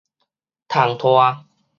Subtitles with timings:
[0.67, 1.45] 蟲豸